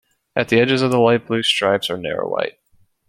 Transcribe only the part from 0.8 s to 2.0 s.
of the light blue stripes are